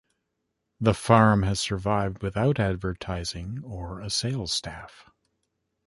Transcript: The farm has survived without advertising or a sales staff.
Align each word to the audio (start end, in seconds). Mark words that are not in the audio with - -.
The 0.79 0.95
farm 0.95 1.43
has 1.43 1.59
survived 1.59 2.23
without 2.23 2.59
advertising 2.59 3.61
or 3.63 3.99
a 3.99 4.09
sales 4.09 4.51
staff. 4.51 5.11